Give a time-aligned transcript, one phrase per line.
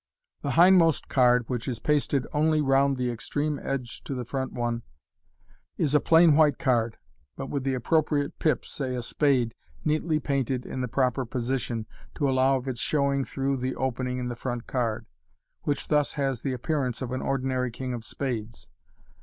[0.41, 4.81] The hindmost card, which is pasted only round the extreme edge to the front one,
[5.77, 6.97] is a plain white card,
[7.37, 9.53] but with the appropriate pip, say a spade,
[9.85, 11.85] neatly painted in the proper position,
[12.15, 15.05] to allow of its showing through the opening in the front card,
[15.65, 18.69] which thus has the appearance of an ordinary king of spades.